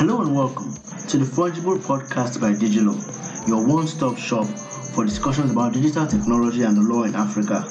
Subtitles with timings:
[0.00, 0.72] Hello and welcome
[1.08, 4.46] to the Fungible Podcast by DigiLaw, your one-stop shop
[4.94, 7.62] for discussions about digital technology and the law in Africa.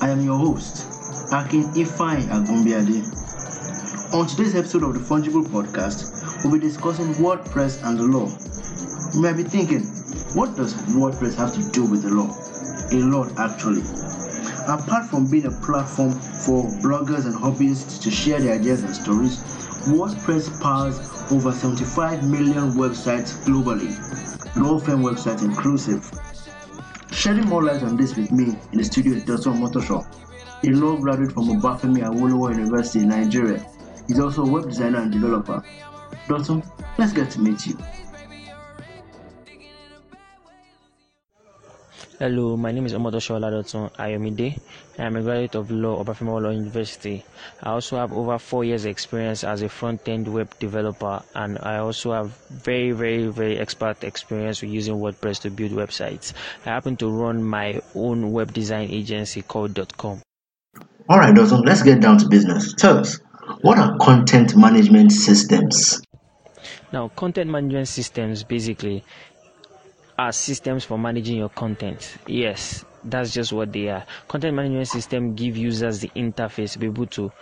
[0.00, 0.84] I am your host,
[1.30, 3.06] Akin Ifai Agunbiade.
[4.12, 8.26] On today's episode of the Fungible Podcast, we'll be discussing WordPress and the law.
[9.14, 9.84] You might be thinking,
[10.34, 12.34] what does WordPress have to do with the law?
[12.90, 13.82] A lot, actually.
[14.68, 19.38] Apart from being a platform for bloggers and hobbyists to share their ideas and stories,
[19.88, 20.98] WordPress powers
[21.32, 23.90] over 75 million websites globally,
[24.56, 26.08] law firm websites inclusive.
[27.10, 30.04] Shedding more light on this with me in the studio is Dotun Omotoso,
[30.62, 33.64] a law graduate from Obafemi Awolowo University in Nigeria.
[34.06, 35.62] He's also a web designer and developer.
[36.28, 36.62] Dotun
[36.98, 37.78] Let's get to meet you.
[42.20, 44.60] Hello, my name is Omotoso Oladotun Ayomide.
[44.98, 47.24] I am a graduate of law Obafemi Awolowo University.
[47.62, 52.12] I also have over four years experience as a front-end web developer and I also
[52.12, 56.34] have very, very, very expert experience with using WordPress to build websites.
[56.66, 60.20] I happen to run my own web design agency called .com.
[61.08, 62.74] Alright, Dotun, let's get down to business.
[62.74, 63.18] Tell us,
[63.62, 66.02] what are content management systems?
[66.92, 69.04] Now, content management systems basically
[70.20, 72.18] are systems for managing your content.
[72.26, 74.04] Yes, that's just what they are.
[74.28, 77.32] Content management system give users the interface to be able to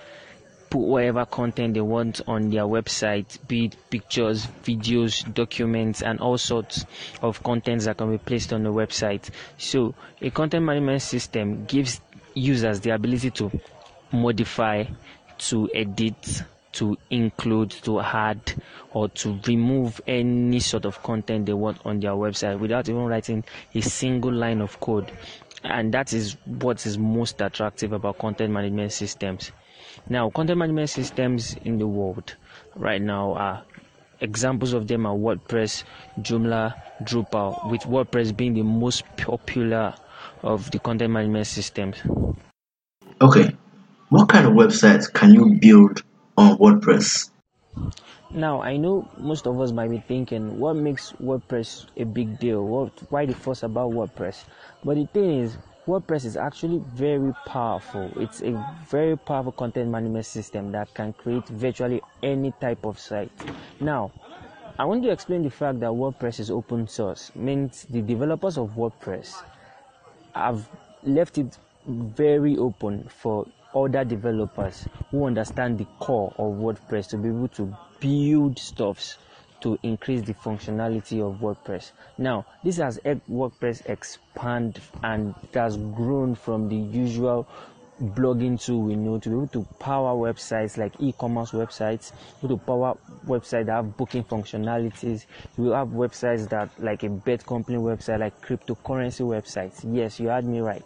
[0.71, 6.39] put whatever content they want on their website, be it pictures, videos, documents, and all
[6.39, 6.85] sorts
[7.21, 9.29] of contents that can be placed on the website.
[9.57, 12.01] So, a content management system gives
[12.35, 13.51] users the ability to
[14.13, 14.85] modify,
[15.39, 18.55] to edit, to include, to add,
[18.93, 23.45] or to remove any sort of content they want on their website without even writing
[23.75, 25.11] a single line of code.
[25.65, 29.51] And that is what is most attractive about content management systems.
[30.09, 32.37] Now, content management systems in the world
[32.77, 33.65] right now are
[34.21, 35.85] examples of them are WordPress,
[36.21, 39.95] Joomla, Drupal, with WordPress being the most popular
[40.43, 41.97] of the content management systems.
[43.21, 43.57] Okay,
[44.11, 46.03] what kind of websites can you build
[46.39, 47.31] on WordPress?
[48.31, 52.65] Now, I know most of us might be thinking, what makes WordPress a big deal?
[52.65, 54.45] What, why the fuss about WordPress?
[54.85, 58.13] But the thing is, WordPress is actually very powerful.
[58.17, 58.53] It's a
[58.89, 63.33] very powerful content management system that can create virtually any type of site.
[63.81, 64.13] Now,
[64.79, 67.33] I want to explain the fact that WordPress is open source.
[67.35, 69.43] Means the developers of WordPress
[70.37, 70.69] have
[71.03, 77.29] left it very open for other developers who understand the core of WordPress to be
[77.29, 79.19] able to build stuffs
[79.61, 81.93] to increase the functionality of WordPress.
[82.17, 87.49] Now, this has helped WordPress expand and has grown from the usual
[88.01, 92.97] blogging tool we know to be able to power websites like e-commerce websites, to power
[93.27, 95.27] websites that have booking functionalities.
[95.57, 99.85] We have websites that like a bet company website, like cryptocurrency websites.
[99.85, 100.85] Yes, you heard me right.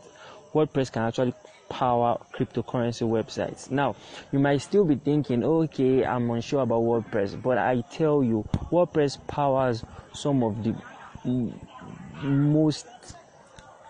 [0.54, 1.34] WordPress can actually
[1.72, 3.70] power cryptocurrency websites.
[3.70, 3.96] Now,
[4.30, 9.26] you might still be thinking, okay, I'm unsure about WordPress, but I tell you, WordPress
[9.26, 10.74] powers some of the
[12.22, 12.86] most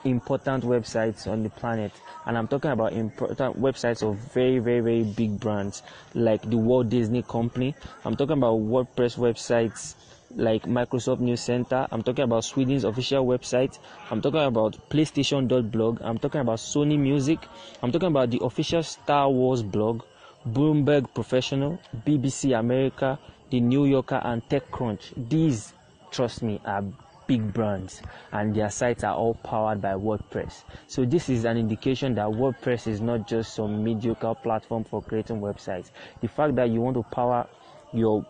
[0.04, 1.92] important websites on the planet
[2.26, 6.88] and i'm talking about important websites of very very very big brands like the walt
[6.88, 7.72] disney company
[8.04, 9.94] i'm talking about wordpress websites
[10.36, 11.86] like Microsoft News Center.
[11.90, 13.78] I'm talking about Sweden's official website.
[14.10, 16.00] I'm talking about PlayStation.blog.
[16.02, 17.38] I'm talking about Sony Music.
[17.82, 20.02] I'm talking about the official Star Wars blog,
[20.48, 23.18] Bloomberg Professional, BBC America,
[23.50, 25.28] The New Yorker, and TechCrunch.
[25.28, 25.72] These,
[26.10, 26.84] trust me, are
[27.26, 30.64] big brands and their sites are all powered by WordPress.
[30.86, 35.40] So this is an indication that WordPress is not just some mediocre platform for creating
[35.40, 35.90] websites.
[36.20, 37.46] The fact that you want to power
[37.92, 38.26] your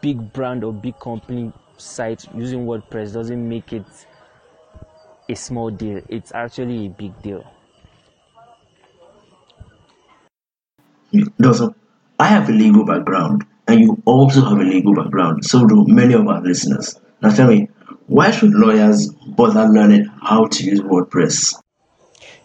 [0.00, 3.86] big brand or big company site using WordPress doesn't make it
[5.28, 6.00] a small deal.
[6.08, 7.44] It's actually a big deal.
[11.40, 11.74] Dotun,
[12.18, 16.14] I have a legal background and you also have a legal background, so do many
[16.14, 17.00] of our listeners.
[17.22, 17.68] Now tell me,
[18.06, 21.60] why should lawyers bother learning how to use WordPress?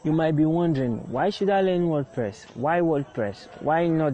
[0.04, 2.46] You might be wondering, why should I learn WordPress?
[2.56, 3.48] Why WordPress?
[3.62, 4.14] Why not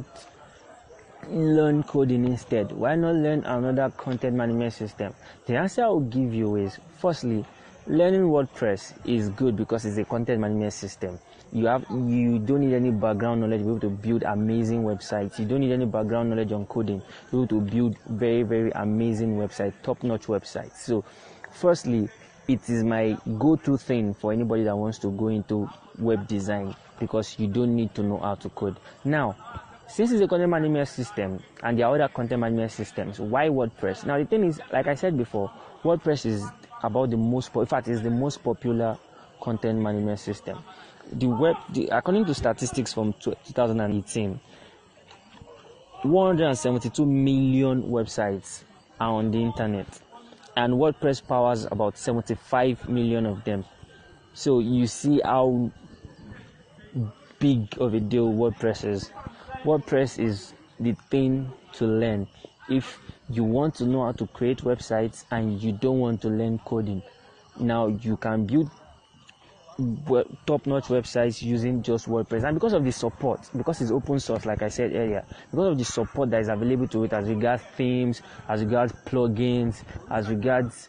[1.30, 2.72] learn coding instead?
[2.72, 5.14] Why not learn another content management system?
[5.46, 7.46] The answer I will give you is firstly,
[7.88, 11.20] learning WordPress is good because it's a content management system.
[11.54, 15.40] You have you don't need any background knowledge to be able to build amazing websites.
[15.40, 18.72] You don't need any background knowledge on coding to be able to build very, very
[18.72, 20.78] amazing websites, top-notch websites.
[20.78, 21.06] So
[21.52, 22.10] firstly,
[22.48, 25.70] it is my go-to thing for anybody that wants to go into
[26.00, 28.78] web design because you don't need to know how to code.
[29.06, 29.36] Now,
[29.88, 34.06] since it's a content management system and there are other content management systems, why WordPress?
[34.06, 35.52] Now the thing is, like I said before,
[35.84, 36.46] WordPress is
[36.84, 38.98] about the most, in fact, is the most popular
[39.42, 40.60] content management system.
[41.12, 44.40] The web, the, according to statistics from 2018,
[46.04, 48.64] 172 million websites
[49.00, 49.88] are on the internet,
[50.56, 53.64] and WordPress powers about 75 million of them.
[54.34, 55.72] So you see how
[57.40, 59.12] big of a deal WordPress is.
[59.68, 62.26] WordPress is the thing to learn
[62.70, 66.58] if you want to know how to create websites and you don't want to learn
[66.60, 67.02] coding.
[67.60, 68.72] Now you can build
[70.46, 74.62] top-notch websites using just WordPress and because of the support because it's open source like
[74.62, 78.22] I said earlier because of the support that is available to it as regards themes
[78.48, 80.88] as regards plugins as regards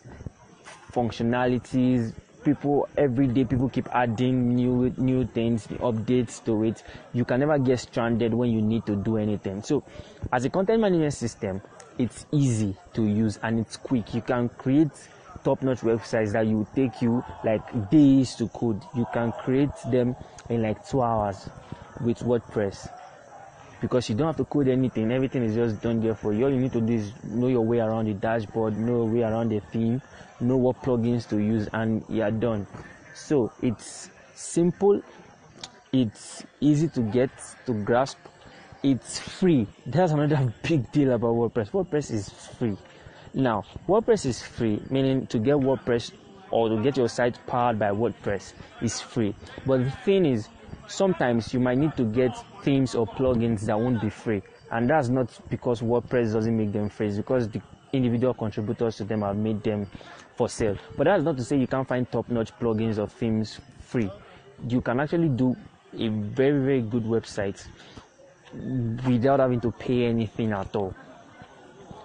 [0.92, 2.14] functionalities
[2.44, 6.82] people every day people keep adding new new things updates to it.
[7.12, 9.62] You can never get stranded when you need to do anything.
[9.62, 9.84] So
[10.32, 11.60] as a content management system
[11.98, 14.14] it's easy to use and it's quick.
[14.14, 14.90] You can create
[15.44, 18.82] top-notch websites that will take you like days to code.
[18.96, 20.16] You can create them
[20.48, 21.48] in like two hours
[22.00, 22.88] with wordpress
[23.80, 25.10] because you don't have to code anything.
[25.12, 26.44] Everything is just done there for you.
[26.44, 29.22] All you need to do is know your way around the dashboard know your way
[29.22, 30.00] around the theme
[30.40, 32.66] know what plugins to use and you're done.
[33.14, 35.02] So it's simple.
[35.92, 37.30] It's easy to get
[37.66, 38.18] to grasp.
[38.82, 39.66] It's free.
[39.86, 41.70] That's another big deal about wordpress.
[41.70, 42.76] Wordpress is free.
[43.34, 46.12] Now wordpress is free meaning to get wordpress
[46.50, 49.34] or to get your site powered by wordpress is free.
[49.66, 50.48] But the thing is
[50.88, 54.42] sometimes you might need to get themes or plugins that won't be free.
[54.70, 57.14] And that's not because wordpress doesn't make them free.
[57.14, 57.62] Because the
[57.92, 59.86] individual contributors to them have made them
[60.36, 60.76] for sale.
[60.96, 64.10] But that's not to say you can't find top-notch plugins or themes free.
[64.68, 65.56] You can actually do
[65.94, 67.66] a very very good website
[69.06, 70.94] without having to pay anything at all.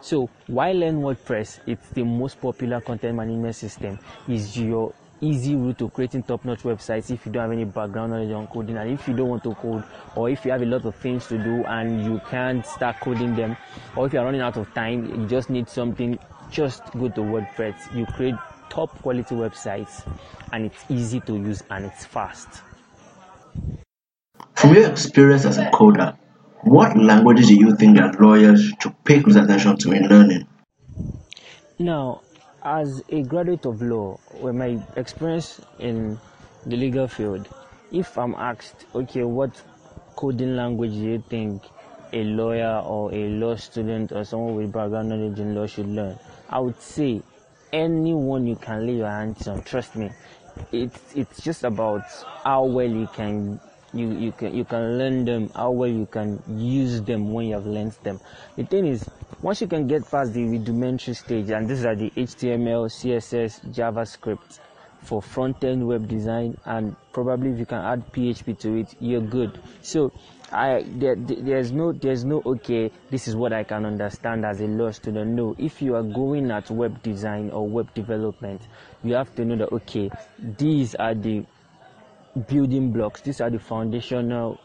[0.02, 1.60] So why learn wordpress?
[1.66, 4.00] It's the most popular content management system.
[4.28, 8.32] Is your easy route to creating top-notch websites if you don't have any background knowledge
[8.32, 9.84] on coding and if you don't want to code
[10.16, 13.34] or if you have a lot of things to do and you can't start coding
[13.36, 13.56] them
[13.96, 16.20] or if you're running out of time you just need something
[16.52, 18.36] just go to wordpress you create
[18.70, 20.04] top quality websites
[20.52, 22.62] and it's easy to use and it's fast
[24.56, 26.18] From your experience as a coder,
[26.62, 30.48] what languages do you think that lawyers should pay close attention to in learning?
[31.80, 32.22] now
[32.64, 36.18] as a graduate of law with my experience in
[36.66, 37.48] the legal field
[37.92, 39.62] if i'm asked okay what
[40.16, 41.62] coding language do you think
[42.14, 46.18] a lawyer or a law student or someone with background knowledge in law should learn?
[46.48, 47.22] I would say
[47.74, 50.12] anyone you can lay your hands on trust me.
[50.72, 52.04] It's it's just about
[52.44, 53.60] how well you can
[53.94, 57.54] you, you can you can learn them how well you can use them when you
[57.54, 58.20] have learned them.
[58.56, 59.08] The thing is
[59.42, 64.60] once you can get past the rudimentary stage and these are the html css javascript
[65.02, 69.60] for front-end web design and probably if you can add php to it you're good.
[69.82, 70.12] So
[70.52, 74.68] i there, there's no there's no okay this is what i can understand as a
[74.68, 75.32] law student.
[75.32, 78.62] No if you are going at web design or web development
[79.04, 80.10] you have to know that okay
[80.40, 81.44] these are the
[82.48, 83.22] building blocks.
[83.22, 84.60] These are the foundational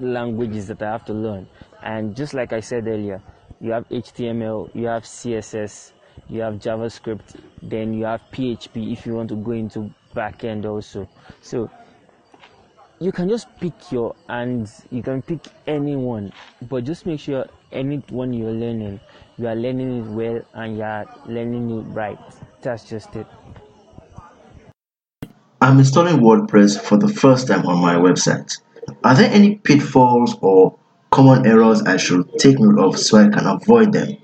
[0.00, 1.48] languages that i have to learn.
[1.82, 3.20] And just like i said earlier
[3.60, 5.92] you have html you have css
[6.28, 11.08] you have javascript then you have php if you want to go into backend also.
[11.40, 11.70] So
[13.00, 16.32] you can just pick your and you can pick anyone
[16.62, 18.98] but just make sure anyone you're learning
[19.38, 22.18] you are learning it well and you are learning it right.
[22.62, 23.26] That's just it
[25.60, 28.60] I'm installing WordPress for the first time on my website.
[29.02, 30.78] Are there any pitfalls or
[31.10, 34.16] common errors I should take note of so I can avoid them?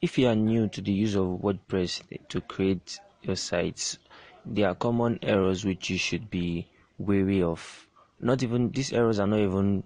[0.00, 3.98] if you are new to the use of WordPress to create your sites,
[4.46, 7.88] there are common errors which you should be wary of.
[8.20, 9.82] Not even these errors are not even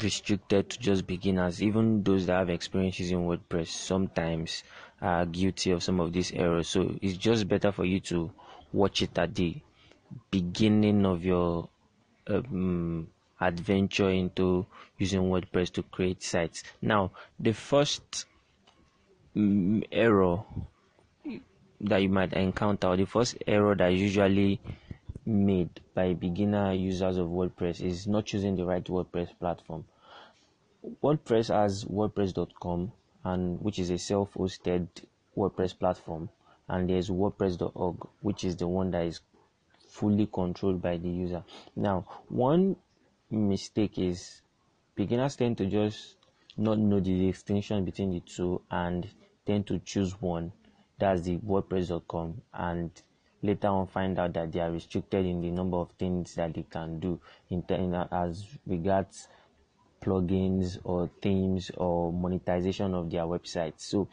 [0.00, 1.60] restricted to just beginners.
[1.60, 4.62] Even those that have experiences in WordPress sometimes
[5.02, 6.68] are guilty of some of these errors.
[6.68, 8.30] So it's just better for you to
[8.72, 9.56] watch it at the
[10.30, 11.68] beginning of your
[12.26, 13.08] um,
[13.40, 14.66] adventure into
[14.98, 16.62] using WordPress to create sites.
[16.82, 18.26] Now, the first
[19.36, 20.42] mm, error
[21.80, 24.60] that you might encounter, or the first error that is usually
[25.24, 29.84] made by beginner users of WordPress is not choosing the right WordPress platform.
[31.02, 32.92] WordPress has WordPress.com,
[33.24, 34.88] and which is a self-hosted
[35.36, 36.28] WordPress platform,
[36.70, 39.20] and there's WordPress.org, which is the one that is
[39.88, 41.44] fully controlled by the user.
[41.76, 42.76] Now, one
[43.30, 44.40] mistake is
[44.94, 46.16] beginners tend to just
[46.56, 49.08] not know the distinction between the two and
[49.46, 50.52] tend to choose one
[51.00, 52.90] that's the wordpress.com and
[53.42, 56.64] later on find out that they are restricted in the number of things that they
[56.70, 59.26] can do in, in as regards
[60.02, 64.08] plugins or themes or monetization of their website so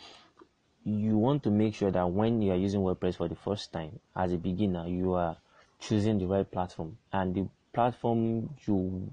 [0.88, 4.00] you want to make sure that when you are using wordpress for the first time
[4.16, 5.38] as a beginner you are
[5.80, 9.12] choosing the right platform and the platform you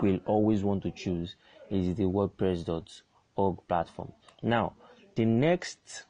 [0.00, 1.36] will always want to choose
[1.70, 4.72] is the wordpress.org platform now
[5.14, 6.06] the next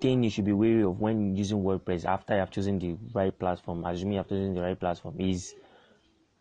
[0.00, 3.36] thing you should be wary of when using WordPress after you have chosen the right
[3.36, 5.54] platform, assuming you have chosen the right platform, is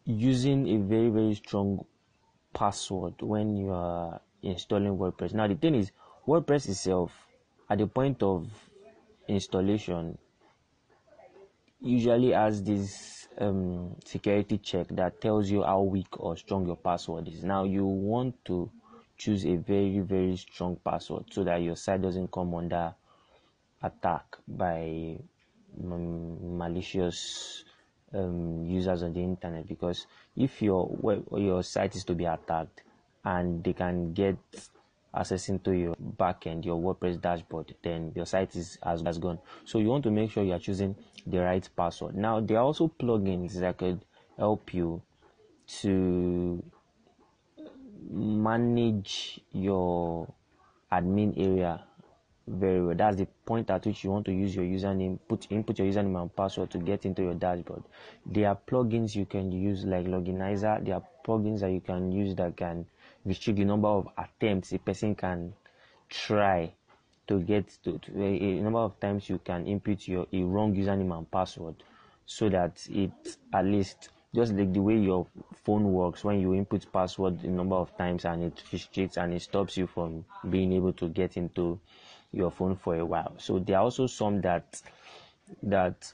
[0.03, 1.85] using a very very strong
[2.53, 5.33] password when you are installing WordPress.
[5.33, 5.91] Now the thing is,
[6.27, 7.11] WordPress itself,
[7.69, 8.47] at the point of
[9.27, 10.17] installation,
[11.81, 17.27] usually has this um, security check that tells you how weak or strong your password
[17.27, 17.43] is.
[17.43, 18.71] Now you want to
[19.17, 22.93] choose a very very strong password so that your site doesn't come under
[23.81, 25.17] attack by
[25.83, 27.63] um, malicious
[28.13, 32.81] um, users on the internet because if your web your site is to be attacked
[33.23, 34.37] and they can get
[35.15, 39.39] access to your backend, your WordPress dashboard, then your site is has, has gone.
[39.63, 40.95] So you want to make sure you are choosing
[41.25, 42.15] the right password.
[42.15, 44.03] Now there are also plugins that could
[44.37, 45.01] help you
[45.81, 46.63] to
[48.11, 50.31] manage your
[50.91, 51.83] admin area
[52.47, 52.95] very well.
[52.95, 56.21] That's the point at which you want to use your username, put input your username
[56.21, 57.83] and password to get into your dashboard.
[58.25, 60.83] There are plugins you can use like Loginizer.
[60.85, 62.85] There are plugins that you can use that can
[63.25, 65.53] restrict the number of attempts a person can
[66.09, 66.71] try
[67.27, 70.75] to get to, to a, a, number of times you can input your a wrong
[70.75, 71.75] username and password
[72.25, 75.25] so that it at least just like the way your
[75.63, 79.41] phone works when you input password a number of times and it restricts and it
[79.41, 81.79] stops you from being able to get into
[82.33, 83.33] your phone for a while.
[83.37, 84.81] So there are also some that
[85.63, 86.11] that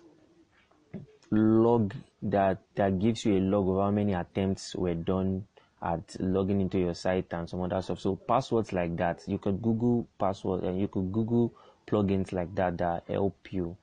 [1.31, 5.47] log that that gives you a log of how many attempts were done
[5.81, 7.99] at logging into your site and some other stuff.
[7.99, 11.53] So passwords like that, you could Google password and you could Google
[11.87, 13.75] plugins like that that help you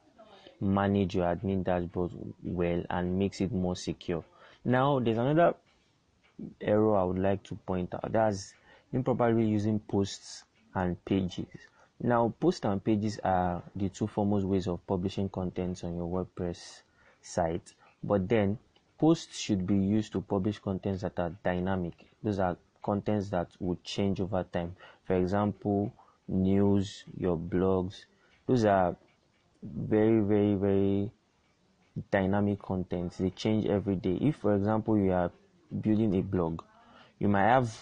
[0.61, 2.13] manage your admin dashboard
[2.43, 4.25] well and makes it more secure.
[4.65, 5.55] Now there's another
[6.61, 8.13] error I would like to point out.
[8.13, 8.55] That's
[8.93, 11.47] improperly using posts and pages.
[12.01, 16.83] Now, posts and pages are the two foremost ways of publishing contents on your WordPress
[17.21, 17.75] site.
[18.05, 18.59] But then,
[18.99, 21.95] posts should be used to publish contents that are dynamic.
[22.23, 24.77] Those are contents that would change over time.
[25.05, 25.93] For example,
[26.27, 28.05] news, your blogs.
[28.47, 28.97] Those are
[29.63, 31.11] very, very, very
[32.11, 33.19] dynamic contents.
[33.19, 34.19] They change every day.
[34.21, 35.31] If, for example, you are
[35.81, 36.63] building a blog,
[37.19, 37.73] you might have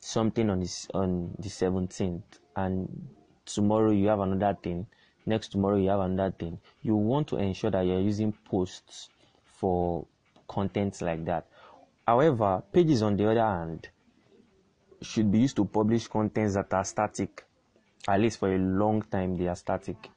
[0.00, 2.22] something on this on the 17th
[2.56, 3.08] and
[3.46, 4.86] tomorrow you have another thing
[5.24, 9.08] next tomorrow you have another thing you want to ensure that you're using posts
[9.44, 10.06] for
[10.48, 11.46] contents like that
[12.06, 13.88] however pages on the other hand
[15.02, 17.44] should be used to publish contents that are static
[18.08, 20.10] at least for a long time they are static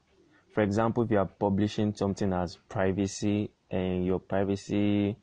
[0.54, 5.16] for example if you are publishing something as privacy and your privacy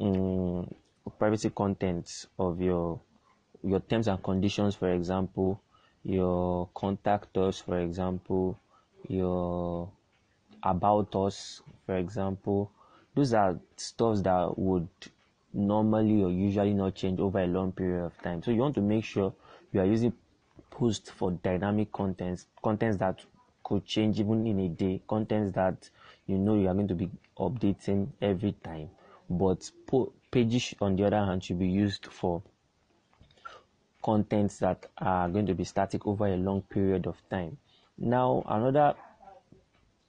[0.00, 0.72] um,
[1.18, 3.00] privacy contents of your
[3.62, 5.60] your terms and conditions for example
[6.02, 8.58] your contact us, for example,
[9.08, 9.90] your
[10.62, 12.70] about us, for example.
[13.20, 14.88] Those are stuffs that would
[15.52, 18.42] normally or usually not change over a long period of time.
[18.42, 19.34] So you want to make sure
[19.72, 20.14] you are using
[20.70, 23.20] posts for dynamic contents, contents that
[23.62, 25.90] could change even in a day, contents that
[26.26, 28.88] you know you are going to be updating every time.
[29.28, 29.70] But
[30.30, 32.40] pages, on the other hand, should be used for
[34.02, 37.58] contents that are going to be static over a long period of time.
[37.98, 38.94] Now, another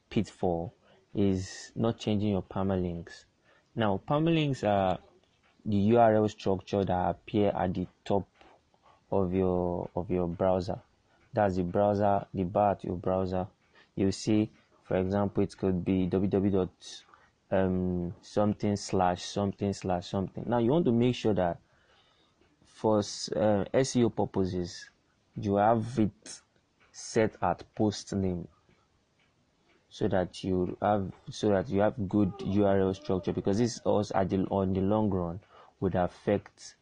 [0.09, 0.73] pitfall
[1.13, 3.25] is not changing your permalinks.
[3.75, 4.99] Now, permalinks are
[5.65, 8.27] the URL structure that appear at the top
[9.11, 10.79] of your of your browser.
[11.33, 13.47] That's the browser, the bar at your browser.
[13.95, 14.49] You see,
[14.83, 16.69] for example, it could be www.
[17.53, 20.45] Um, something slash something slash something.
[20.47, 21.59] Now you want to make sure that
[22.65, 24.89] for uh, SEO purposes,
[25.35, 26.41] you have it
[26.93, 28.47] set at post name
[29.91, 34.73] so that you have so that you have good URL structure because this also on
[34.73, 35.39] the long run
[35.81, 36.75] would affect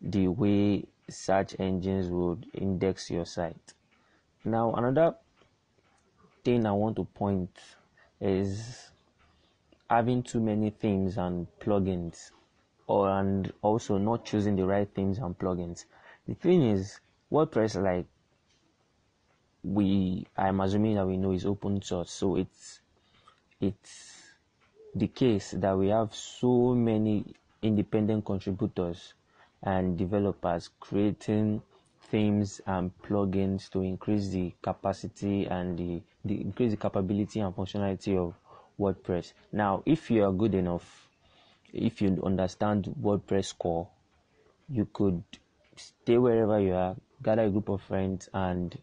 [0.00, 3.74] the way search engines would index your site.
[4.44, 5.16] Now another
[6.44, 7.50] thing I want to point
[8.20, 8.90] is
[9.90, 12.30] having too many themes and plugins
[12.86, 15.84] or and also not choosing the right themes and plugins.
[16.28, 17.00] The thing is,
[17.32, 18.06] WordPress like
[19.62, 22.80] we I'm assuming that we know is open source, so it's
[23.60, 24.22] it's
[24.94, 27.24] the case that we have so many
[27.62, 29.14] independent contributors
[29.62, 31.62] and developers creating
[32.10, 38.18] themes and plugins to increase the capacity and the, the increase the capability and functionality
[38.18, 38.34] of
[38.78, 39.32] WordPress.
[39.52, 41.08] Now, if you are good enough,
[41.72, 43.88] if you understand WordPress core,
[44.68, 45.22] you could
[45.76, 48.76] stay wherever you are, gather a group of friends, and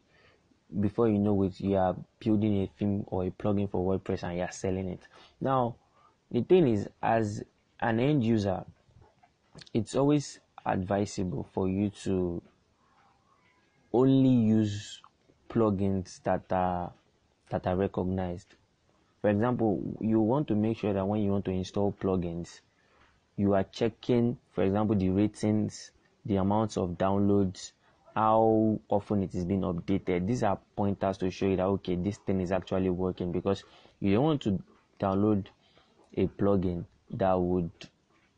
[0.79, 4.37] before you know it, you are building a theme or a plugin for WordPress and
[4.37, 5.01] you are selling it.
[5.41, 5.75] Now,
[6.31, 7.43] the thing is, as
[7.79, 8.63] an end user,
[9.73, 12.41] it's always advisable for you to
[13.93, 15.01] only use
[15.49, 16.91] plugins that are
[17.49, 18.53] that are recognized.
[19.21, 22.61] For example, you want to make sure that when you want to install plugins,
[23.35, 25.91] you are checking, for example, the ratings,
[26.25, 27.71] the amounts of downloads,
[28.15, 30.27] how often it is being updated.
[30.27, 33.63] These are pointers to show you that okay, this thing is actually working because
[33.99, 34.61] you don't want to
[34.99, 35.45] download
[36.17, 37.71] a plugin that would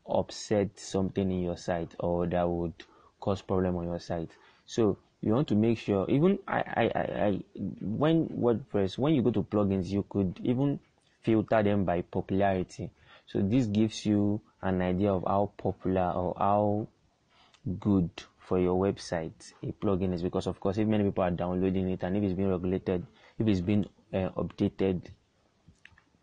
[0.08, 2.72] upset something in your site or that would
[3.20, 4.30] cause problem on your site.
[4.66, 7.42] So you want to make sure even I, I, I, I
[7.80, 10.80] when WordPress when you go to plugins you could even
[11.22, 12.90] filter them by popularity.
[13.26, 16.88] So this gives you an idea of how popular or how
[17.78, 18.10] good
[18.46, 22.02] for your website a plugin is because of course if many people are downloading it
[22.02, 23.06] and if it's being regulated
[23.38, 25.00] if it's been uh, updated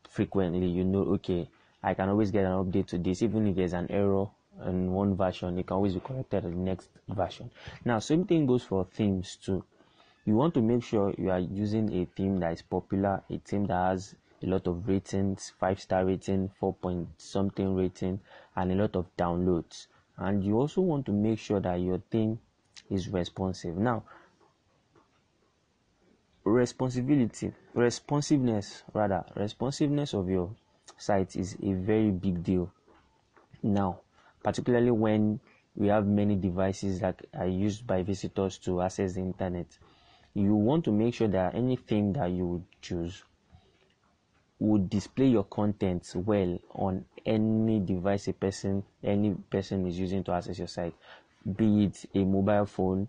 [0.10, 1.48] frequently you know okay
[1.82, 3.22] I can always get an update to this.
[3.22, 4.28] Even if there's an error
[4.66, 7.50] in one version, it can always be corrected in the next version.
[7.86, 9.64] Now, same thing goes for themes too.
[10.26, 13.66] You want to make sure you are using a theme that is popular, a theme
[13.68, 18.20] that has a lot of ratings, five star rating, four point something rating,
[18.58, 19.88] and a lot of downloads.
[20.20, 22.40] And you also want to make sure that your theme
[22.90, 23.78] is responsive.
[23.78, 24.04] Now,
[26.44, 30.54] responsibility, responsiveness, rather, responsiveness of your
[30.98, 32.72] site is a very big deal
[33.64, 34.02] now,
[34.44, 35.40] particularly when
[35.76, 39.68] we have many devices that are used by visitors to access the internet.
[40.34, 43.24] You want to make sure that anything that you choose
[44.60, 50.32] would display your contents well on any device a person any person is using to
[50.32, 50.94] access your site
[51.56, 53.08] be it a mobile phone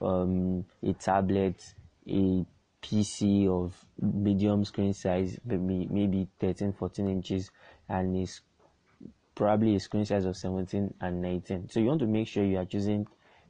[0.00, 1.74] um, a tablet
[2.08, 2.44] a
[2.82, 7.50] PC of medium screen size, maybe maybe 13, 14 inches,
[7.88, 8.40] and is
[9.34, 11.68] probably a screen size of 17 and 19.
[11.70, 13.06] So you want to make sure you are choosing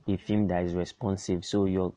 [0.07, 1.95] a theme that is responsive, so your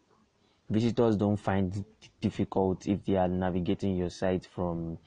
[0.69, 4.97] visitors don't find it difficult if they are navigating your site from,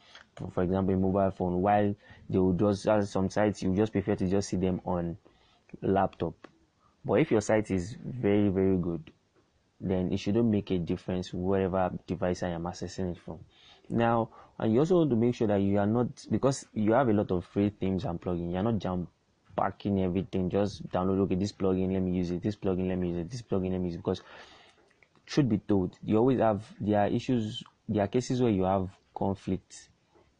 [0.52, 1.60] for example, a mobile phone.
[1.62, 1.94] While
[2.28, 5.16] they will just uh, some sites you just prefer to just see them on
[5.82, 6.34] laptop.
[7.04, 9.10] But if your site is very very good,
[9.80, 13.38] then it shouldn't make a difference wherever device I am accessing it from.
[13.88, 17.08] Now, and you also want to make sure that you are not because you have
[17.08, 18.52] a lot of free themes and plugins.
[18.52, 19.08] You're not jump
[19.56, 20.50] packing everything.
[20.50, 22.42] Just download okay this plugin, let me use it.
[22.42, 23.30] This plugin, let me use it.
[23.30, 23.98] This plugin, let me use it.
[23.98, 24.22] Because
[25.26, 27.62] should be told, you always have there are issues.
[27.88, 29.88] There are cases where you have conflict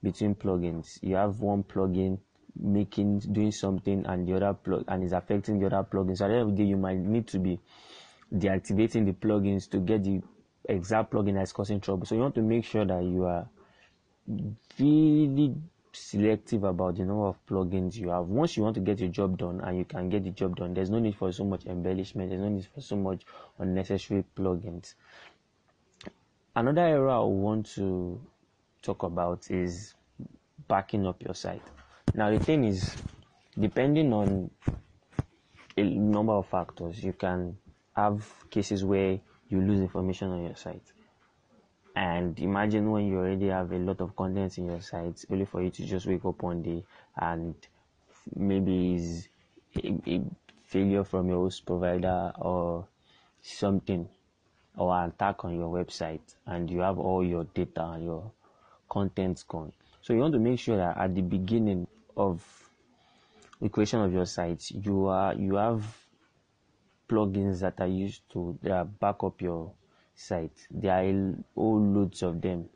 [0.02, 0.98] between plugins.
[1.02, 2.18] You have one plugin
[2.60, 6.18] making doing something and the other plug and is affecting the other plugins.
[6.18, 7.60] So at the end of the day, you might need to be
[8.34, 10.20] deactivating the plugins to get the
[10.68, 12.06] exact plugin that's causing trouble.
[12.06, 13.48] So you want to make sure that you are
[14.78, 15.54] really
[15.92, 18.26] selective about the number of plugins you have.
[18.26, 20.74] Once you want to get your job done and you can get the job done,
[20.74, 23.22] there's no need for so much embellishment, there's no need for so much
[23.58, 24.94] unnecessary plugins.
[26.54, 28.20] Another area I want to
[28.82, 29.94] talk about is
[30.66, 31.62] backing up your site.
[32.14, 32.94] Now the thing is,
[33.58, 34.50] depending on
[35.76, 37.56] a number of factors, you can
[37.94, 40.92] have cases where you lose information on your site.
[41.96, 45.62] And imagine when you already have a lot of content in your site, only for
[45.62, 46.84] you to just wake up one day
[47.16, 47.54] and
[48.36, 49.28] maybe is
[49.82, 50.20] a, a
[50.64, 52.86] failure from your host provider or
[53.42, 54.08] something
[54.76, 58.30] or an attack on your website and you have all your data and your
[58.88, 59.72] contents gone.
[60.02, 62.42] So you want to make sure that at the beginning of
[63.60, 65.84] the creation of your site, you are you have
[67.08, 69.72] plugins that are used to uh, back up your
[70.14, 70.66] site.
[70.70, 72.68] There are all loads of them.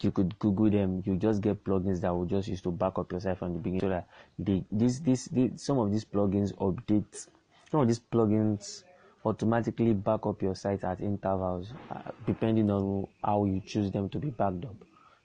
[0.00, 1.02] You could Google them.
[1.06, 3.58] You just get plugins that will just use to back up your site from the
[3.58, 3.80] beginning.
[3.80, 7.28] So that this, this, this, some of these plugins update.
[7.70, 8.82] Some of these plugins
[9.24, 14.18] automatically back up your site at intervals, uh, depending on how you choose them to
[14.18, 14.74] be backed up.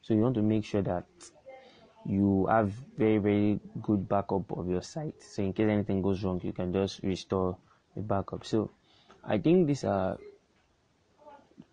[0.02, 1.06] So you want to make sure that
[2.06, 5.22] you have very very good backup of your site.
[5.22, 7.58] So in case anything goes wrong you can just restore
[7.96, 8.46] the backup.
[8.46, 8.72] So
[9.24, 10.18] i think these are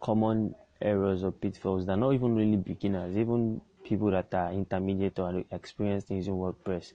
[0.01, 5.45] common errors or pitfalls that not even really beginners even people that are intermediate or
[5.53, 6.93] experienced in using wordpress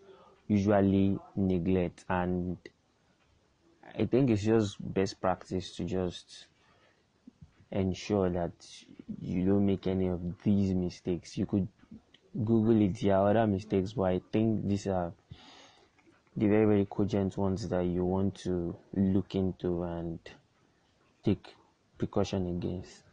[0.47, 2.03] usually neglect.
[2.09, 2.57] And
[3.97, 6.47] i think it's just best practice to just
[7.71, 8.51] ensure that
[9.19, 11.67] you don't make any of these mistakes you could
[12.45, 15.13] Google it, there are other mistakes, but I think these are
[16.35, 20.19] the very, very cogent ones that you want to look into and
[21.23, 21.55] take
[21.97, 23.03] precaution against.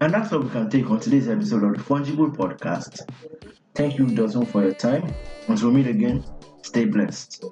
[0.00, 3.08] And that's all we can take on today's episode of the Fungible Podcast.
[3.74, 5.14] Thank you, Dotun, for your time.
[5.48, 6.24] Until we meet again,
[6.62, 7.44] stay blessed.